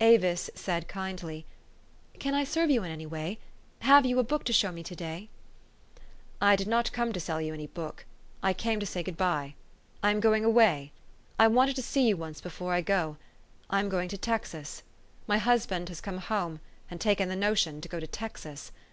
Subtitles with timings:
[0.00, 1.44] Avis said kindly,"
[2.20, 3.40] Can I serve you in any way?
[3.80, 5.28] Have you a book to show me to day?"
[6.38, 8.04] 44 1 did not come to sell you any book.
[8.44, 9.56] I came to say good by.
[10.00, 10.92] I am going away.
[11.36, 13.16] I wanted to see you once before I go.
[13.70, 14.84] I am going to Texas.
[15.26, 18.70] My husband has come home, and taken the notion to go to Texas.